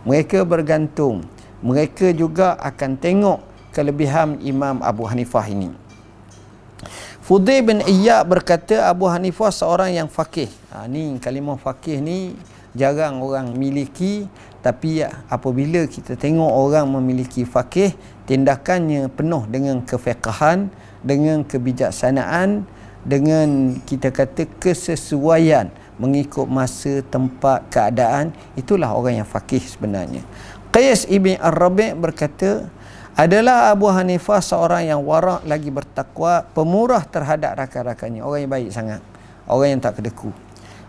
[0.08, 1.28] Mereka bergantung.
[1.60, 3.40] Mereka juga akan tengok
[3.76, 5.76] kelebihan Imam Abu Hanifah ini.
[7.20, 12.38] Fudai bin Iyad berkata Abu Hanifah seorang yang fakih ha, ni kalimah fakih ni
[12.78, 14.30] jarang orang miliki
[14.62, 17.98] tapi apabila kita tengok orang memiliki fakih
[18.30, 20.70] tindakannya penuh dengan kefiqahan
[21.02, 22.70] dengan kebijaksanaan
[23.02, 30.24] dengan kita kata kesesuaian mengikut masa, tempat, keadaan itulah orang yang fakih sebenarnya.
[30.76, 32.68] Qais ibn Ar-Rabi' berkata
[33.16, 38.20] adalah Abu Hanifah seorang yang warak lagi bertakwa pemurah terhadap rakan-rakannya.
[38.20, 39.00] Orang yang baik sangat
[39.48, 40.36] orang yang tak kedeku.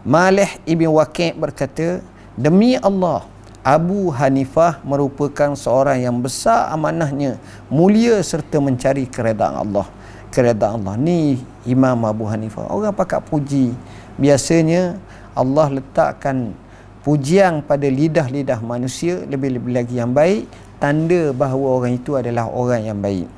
[0.03, 2.03] Malih ibn Waqi' berkata
[2.35, 3.27] demi Allah
[3.63, 7.39] Abu Hanifah merupakan seorang yang besar amanahnya
[7.71, 9.87] mulia serta mencari keredaan Allah.
[10.31, 13.75] Keredaan Allah ni Imam Abu Hanifah orang pakat puji
[14.17, 14.97] biasanya
[15.37, 16.57] Allah letakkan
[17.05, 20.49] pujian pada lidah-lidah manusia lebih-lebih lagi yang baik
[20.83, 23.29] tanda bahawa orang itu adalah orang yang baik.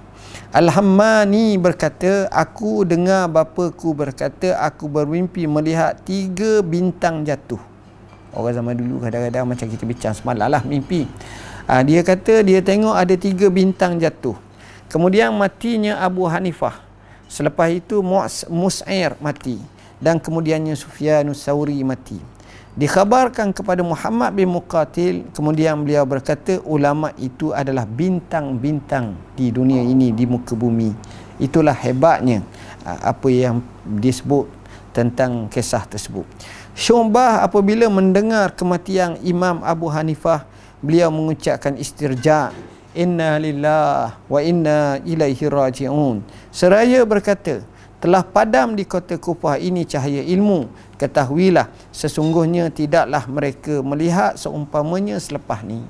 [0.49, 7.61] Al-Hammani berkata aku dengar bapaku berkata aku bermimpi melihat tiga bintang jatuh.
[8.33, 11.05] Orang zaman dulu kadang-kadang macam kita bincang semalam lah mimpi.
[11.69, 14.41] Ha, dia kata dia tengok ada tiga bintang jatuh.
[14.89, 16.81] Kemudian matinya Abu Hanifah.
[17.29, 18.01] Selepas itu
[18.49, 19.61] Mus'air mati
[19.99, 22.19] dan kemudiannya Sufyanus Sauri mati.
[22.79, 30.15] Dikhabarkan kepada Muhammad bin Muqatil, kemudian beliau berkata ulama itu adalah bintang-bintang di dunia ini
[30.15, 30.95] di muka bumi.
[31.43, 32.47] Itulah hebatnya
[32.87, 34.47] apa yang disebut
[34.95, 36.23] tentang kisah tersebut.
[36.79, 40.47] Syumbah apabila mendengar kematian Imam Abu Hanifah,
[40.79, 42.55] beliau mengucapkan istirja'
[42.99, 46.25] Inna lillah wa inna ilaihi raji'un.
[46.51, 47.63] Seraya berkata,
[47.99, 50.71] telah padam di kota Kufah ini cahaya ilmu.
[50.99, 55.83] Ketahuilah sesungguhnya tidaklah mereka melihat seumpamanya selepas ni.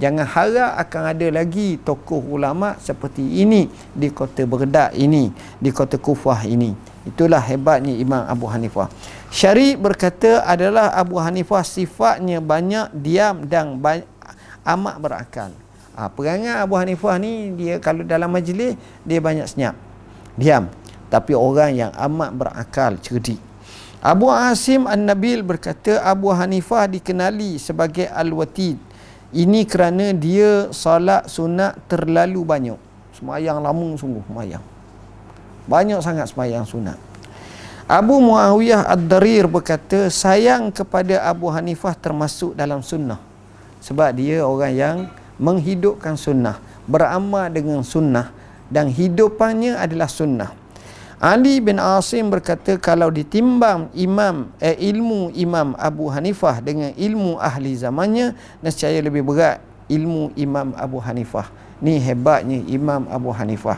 [0.00, 5.28] Jangan harap akan ada lagi tokoh ulama seperti ini di kota Baghdad ini
[5.60, 6.72] di kota Kufah ini.
[7.04, 8.88] Itulah hebatnya Imam Abu Hanifah.
[9.28, 14.08] Syari berkata adalah Abu Hanifah sifatnya banyak diam dan banyak,
[14.64, 15.52] amat berakal.
[15.92, 19.76] Ha, perangai Abu Hanifah ni dia kalau dalam majlis dia banyak senyap.
[20.40, 20.72] Diam
[21.10, 23.42] tapi orang yang amat berakal cerdik.
[24.00, 28.80] Abu Asim An-Nabil berkata Abu Hanifah dikenali sebagai Al-Watid.
[29.30, 32.80] Ini kerana dia salat sunat terlalu banyak.
[33.12, 34.64] Semayang lama sungguh semayang.
[35.68, 36.96] Banyak sangat semayang sunat.
[37.84, 43.20] Abu Muawiyah Ad-Darir berkata sayang kepada Abu Hanifah termasuk dalam sunnah.
[43.84, 44.96] Sebab dia orang yang
[45.36, 46.56] menghidupkan sunnah
[46.88, 48.32] beramal dengan sunnah
[48.72, 50.50] dan hidupannya adalah sunnah
[51.20, 57.76] Ali bin Asim berkata kalau ditimbang imam eh, ilmu Imam Abu Hanifah dengan ilmu ahli
[57.76, 58.32] zamannya
[58.64, 59.60] nescaya lebih berat
[59.92, 61.52] ilmu Imam Abu Hanifah.
[61.84, 63.76] Ni hebatnya Imam Abu Hanifah.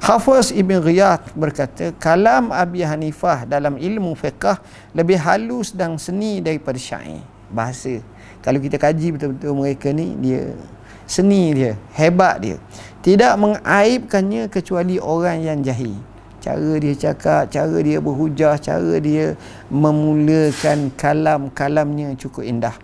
[0.00, 4.56] Hafiz Ibn Riyad berkata kalam Abi Hanifah dalam ilmu fiqah
[4.96, 7.20] lebih halus dan seni daripada syair.
[7.52, 8.00] Bahasa.
[8.40, 10.56] Kalau kita kaji betul-betul mereka ni dia
[11.04, 12.56] seni dia hebat dia.
[13.04, 16.07] Tidak mengaibkannya kecuali orang yang jahil
[16.38, 19.34] cara dia cakap cara dia berhujah cara dia
[19.68, 22.74] memulakan kalam-kalamnya cukup indah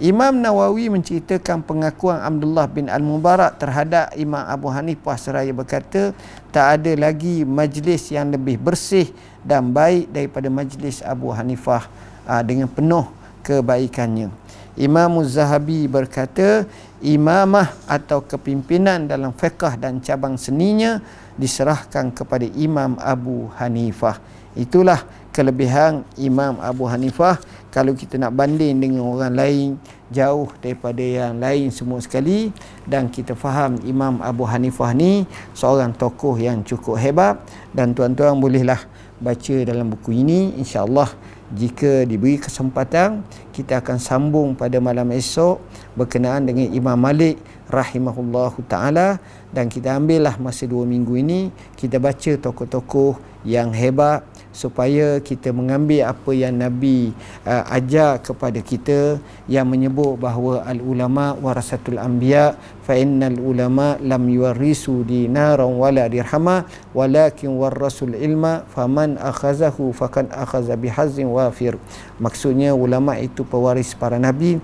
[0.00, 6.16] Imam Nawawi menceritakan pengakuan Abdullah bin Al-Mubarak terhadap Imam Abu Hanifah seraya berkata
[6.48, 9.12] tak ada lagi majlis yang lebih bersih
[9.44, 11.84] dan baik daripada majlis Abu Hanifah
[12.24, 13.12] ah, dengan penuh
[13.44, 14.32] kebaikannya.
[14.80, 16.64] Imam Zahabi berkata
[17.04, 21.04] imamah atau kepimpinan dalam fiqah dan cabang seninya
[21.40, 24.20] diserahkan kepada Imam Abu Hanifah.
[24.52, 29.66] Itulah kelebihan Imam Abu Hanifah kalau kita nak banding dengan orang lain
[30.10, 32.50] jauh daripada yang lain semua sekali
[32.82, 35.22] dan kita faham Imam Abu Hanifah ni
[35.54, 37.38] seorang tokoh yang cukup hebat
[37.70, 38.82] dan tuan-tuan bolehlah
[39.22, 41.14] baca dalam buku ini insya-Allah
[41.54, 43.22] jika diberi kesempatan
[43.54, 45.62] kita akan sambung pada malam esok
[45.94, 47.38] berkenaan dengan Imam Malik
[47.70, 49.22] rahimahullahu taala.
[49.50, 56.10] Dan kita ambillah masa dua minggu ini kita baca tokoh-tokoh yang hebat supaya kita mengambil
[56.10, 57.14] apa yang Nabi
[57.46, 64.26] uh, ajar kepada kita yang menyebut bahawa al ulama warasatul anbiya fa innal ulama lam
[64.26, 71.78] yuwarisu dinaran wala dirhama walakin warasul ilma faman akhazahu fakan akhaza bihazin wafir.
[72.18, 74.58] Maksudnya ulama itu pewaris para nabi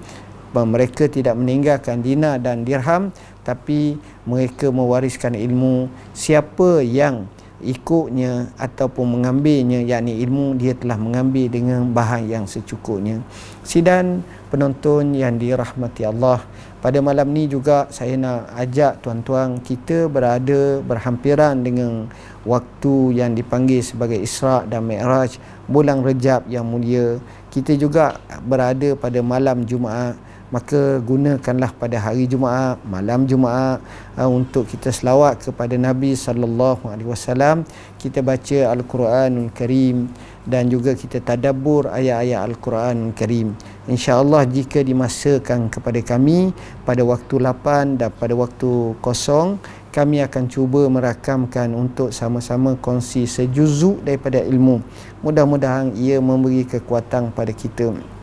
[0.55, 3.11] mereka tidak meninggalkan dinar dan dirham
[3.43, 7.27] tapi mereka mewariskan ilmu siapa yang
[7.65, 13.25] ikutnya ataupun mengambilnya yakni ilmu dia telah mengambil dengan bahan yang secukupnya.
[13.65, 14.21] Sidan
[14.53, 16.45] penonton yang dirahmati Allah
[16.85, 22.07] pada malam ni juga saya nak ajak tuan-tuan kita berada berhampiran dengan
[22.45, 27.19] waktu yang dipanggil sebagai Isra' dan Mi'raj bulan Rejab yang mulia.
[27.51, 30.15] Kita juga berada pada malam Jumaat
[30.55, 33.83] maka gunakanlah pada hari Jumaat, malam Jumaat
[34.15, 37.67] uh, untuk kita selawat kepada Nabi sallallahu alaihi wasallam.
[37.99, 40.07] Kita baca Al-Quranul Karim
[40.47, 43.59] dan juga kita tadabbur ayat-ayat Al-Quranul Karim.
[43.91, 46.55] Insya-Allah jika dimasakan kepada kami
[46.87, 49.59] pada waktu 8 dan pada waktu kosong
[49.91, 54.85] kami akan cuba merakamkan untuk sama-sama kongsi sejuzuk daripada ilmu.
[55.25, 58.16] Mudah-mudahan ia memberi kekuatan pada kita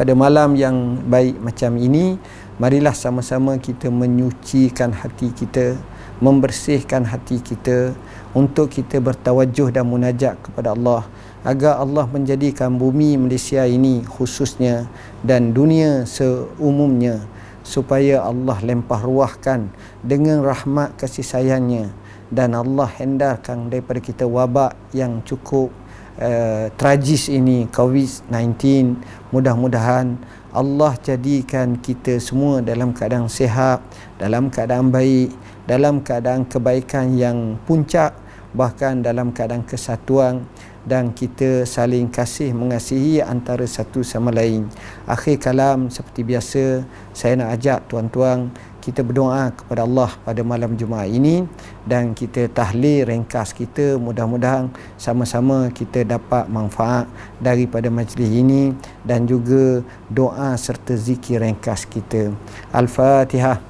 [0.00, 2.16] pada malam yang baik macam ini
[2.56, 5.76] marilah sama-sama kita menyucikan hati kita
[6.20, 7.96] membersihkan hati kita
[8.36, 11.08] untuk kita bertawajuh dan munajat kepada Allah.
[11.40, 14.84] Agar Allah menjadikan bumi Malaysia ini khususnya
[15.24, 17.24] dan dunia seumumnya
[17.64, 19.72] supaya Allah lempah ruahkan
[20.04, 21.88] dengan rahmat kasih sayangnya
[22.28, 25.72] dan Allah hendarkan daripada kita wabak yang cukup
[26.20, 28.30] uh, tragis ini COVID-19
[29.32, 30.14] mudah-mudahan
[30.52, 33.80] Allah jadikan kita semua dalam keadaan sehat
[34.20, 35.32] dalam keadaan baik
[35.64, 38.14] dalam keadaan kebaikan yang puncak
[38.50, 40.42] bahkan dalam keadaan kesatuan
[40.82, 44.66] dan kita saling kasih mengasihi antara satu sama lain.
[45.04, 48.48] Akhir kalam seperti biasa saya nak ajak tuan-tuan
[48.80, 51.44] kita berdoa kepada Allah pada malam Jumaat ini
[51.84, 57.06] dan kita tahlil ringkas kita mudah-mudahan sama-sama kita dapat manfaat
[57.38, 58.72] daripada majlis ini
[59.04, 62.32] dan juga doa serta zikir ringkas kita.
[62.72, 63.69] Al-Fatihah.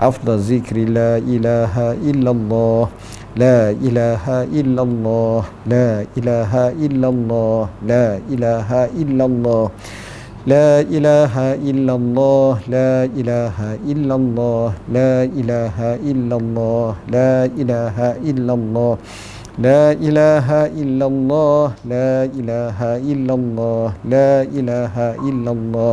[0.00, 1.74] أفضل ذكر لا إله
[2.10, 2.88] إلا الله
[3.36, 6.52] لا إله إلا الله لا إله
[6.84, 9.70] إلا الله لا إله إلا الله
[10.46, 13.56] لا إله إلا الله لا إله
[13.90, 17.96] إلا الله لا إله إلا الله لا إله
[18.30, 18.94] إلا الله
[19.58, 20.48] لا إله
[20.82, 24.94] إلا الله لا إله إلا الله لا إله
[25.28, 25.92] إلا الله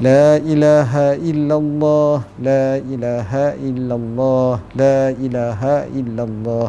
[0.00, 5.60] لا إله إلا الله لا إله إلا الله لا إله
[5.92, 6.64] إلا الله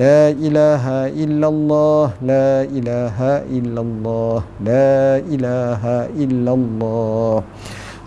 [0.00, 3.18] لا إله إلا الله لا إله
[3.52, 5.82] إلا الله لا إله
[6.24, 7.36] إلا الله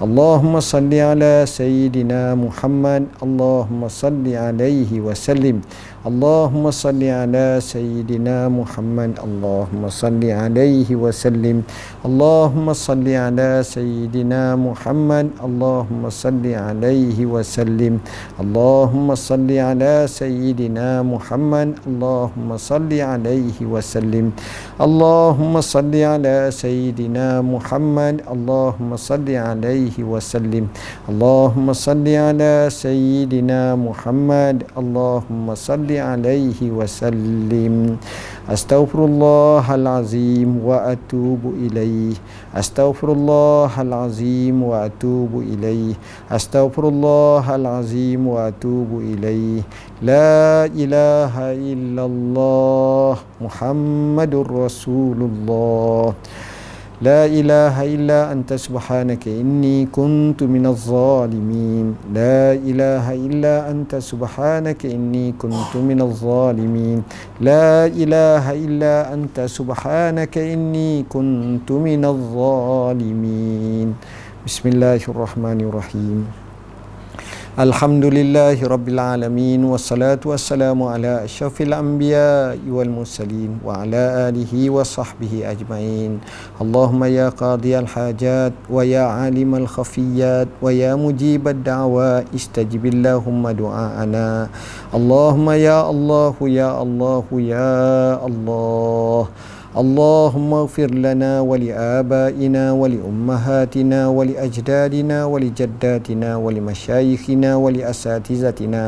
[0.02, 5.62] اللهم صل على سيدنا محمد اللهم صل عليه وسلم
[6.09, 11.61] Allahumma salli ala sayyidina Muhammad Allahumma salli alaihi wa sallim
[12.01, 18.01] Allahumma salli ala sayyidina Muhammad Allahumma salli alaihi wa sallim
[18.41, 24.33] Allahumma salli ala sayyidina Muhammad Allahumma salli alaihi wa sallim
[24.81, 30.73] Allahumma salli ala sayyidina Muhammad Allahumma salli alaihi wa sallim
[31.05, 37.98] Allahumma salli ala sayyidina Muhammad Allahumma salli عليه وسلم
[38.50, 42.14] أستغفر الله العظيم وأتوب إليه
[42.56, 45.94] أستغفر الله العظيم وأتوب إليه
[46.32, 49.62] أستغفر الله العظيم وأتوب إليه
[50.02, 51.34] لا إله
[51.74, 56.14] إلا الله محمد رسول الله
[57.02, 61.86] لا إله إلا أنت سبحانك إني كنت من الظالمين
[62.16, 67.04] لا إله إلا أنت سبحانك إني كنت من الظالمين
[67.42, 73.88] لا إله إلا أنت سبحانك إني كنت من الظالمين
[74.48, 76.20] بسم الله الرحمن الرحيم
[77.59, 79.59] Alhamdulillahi Rabbil Alamin.
[79.67, 86.23] Wassalatu wassalamu ala asyafil anbiya wal mursalin Wa ala alihi wa sahbihi ajma'in.
[86.63, 92.23] Allahumma ya qadi al hajat Wa ya alim al khafiyat Wa ya mujib al da'wa
[92.31, 94.55] Istajibillahumma du'a'ana.
[94.95, 99.35] Allahumma ya Allahu ya Allahu ya Allah
[99.78, 108.84] اللهم اغفر لنا ولآبائنا ولأمهاتنا ولأجدادنا ولجداتنا ولمشايخنا ولأساتذتنا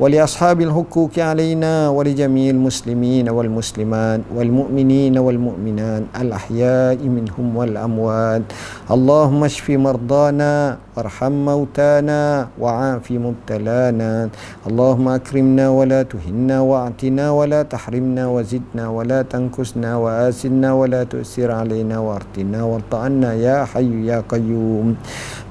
[0.00, 8.42] ولأصحاب الحقوق علينا ولجميع المسلمين والمسلمات والمؤمنين والمؤمنات الأحياء منهم والأموات
[8.90, 14.28] اللهم اشف مرضانا وارحم موتانا وعاف مبتلانا
[14.68, 21.96] اللهم أكرمنا ولا تهنا واعتنا ولا تحرمنا وزدنا ولا تنكسنا وآتنا وآسنا ولا تؤثر علينا
[21.98, 24.96] وارتنا وارطعنا يا حي يا قيوم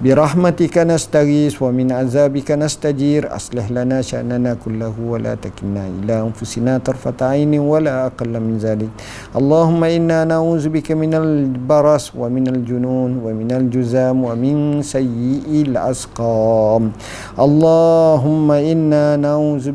[0.03, 7.53] برحمتك نستغيث ومن عذابك نستجير أصلح لنا شأننا كله ولا تكلنا إلى أنفسنا طرفة عين
[7.59, 8.89] ولا أقل من ذلك
[9.35, 15.36] اللهم إنا نعوذ بك من البرص ومن الجنون ومن الجزام ومن سيء
[15.67, 16.83] الأسقام
[17.39, 19.65] اللهم إنا نعوذ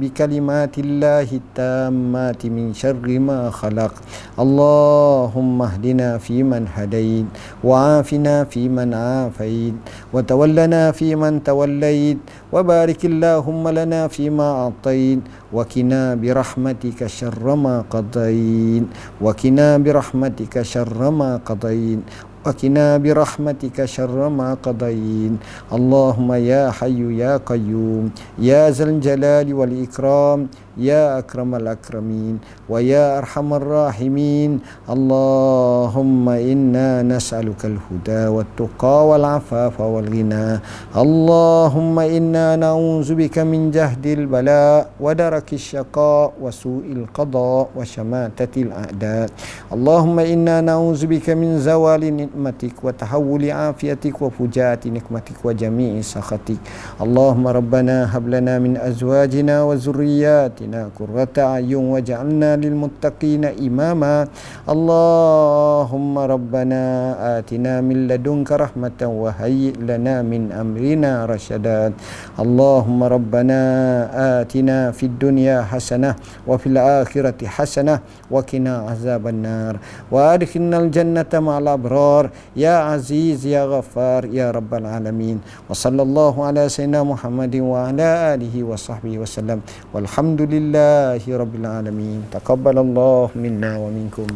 [0.00, 3.92] بكلمات الله التامات من شر ما خلق
[4.38, 7.26] اللهم اهدنا فيمن هديت
[7.64, 9.74] وعافنا فيمن عافيت
[10.12, 12.18] وتولنا فيمن توليت
[12.52, 15.20] وبارك اللهم لنا فيما أعطيت
[15.52, 18.86] وكنا برحمتك شر ما قضيت
[19.22, 22.00] وكنا برحمتك شر ما قضيت
[22.45, 25.31] وكنا برحمتك شر ما قضيت.
[25.73, 30.39] اللهم يا حي يا قيوم يا ذا الجلال والإكرام
[30.76, 34.50] يا أكرم الأكرمين ويا أرحم الراحمين
[34.90, 40.60] اللهم إنا نسألك الهدى والتقى والعفاف والغنى
[40.96, 49.28] اللهم إنا نعوذ بك من جهد البلاء ودرك الشقاء وسوء القضاء وشماتة الأعداء
[49.72, 56.60] اللهم إنا نعوذ بك من زوال نعمتك وتحول عافيتك وفجاءة نقمتك وجميع سخطك
[57.00, 60.59] اللهم ربنا هب لنا من أزواجنا وذرياتنا
[60.98, 64.14] قرة أعين واجعلنا للمتقين إماما
[64.74, 66.82] اللهم ربنا
[67.38, 71.92] آتنا من لدنك رحمة وهيئ لنا من أمرنا رشدا
[72.44, 73.60] اللهم ربنا
[74.40, 76.10] آتنا في الدنيا حسنة
[76.46, 77.94] وفي الآخرة حسنة
[78.30, 79.74] وقنا عذاب النار
[80.12, 85.38] وأدخلنا الجنة مع الأبرار الأبرار يا عزيز يا غفار يا رب العالمين
[85.70, 89.58] وصلى الله على سيدنا محمد وعلى آله وصحبه وسلم
[89.94, 94.27] والحمد لله رب العالمين تقبل الله منا ومنكم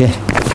[0.00, 0.29] Okay.